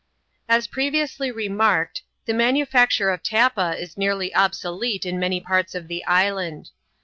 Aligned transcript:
As 0.49 0.65
previously 0.65 1.29
remarked, 1.29 2.01
the 2.25 2.33
manufacture 2.33 3.11
of 3.11 3.21
tappa 3.21 3.79
is 3.79 3.97
nearly 3.99 4.33
obsolete 4.33 5.05
in 5.05 5.19
many 5.19 5.39
parts 5.39 5.75
of 5.75 5.87
the 5.87 6.03
island. 6.05 6.71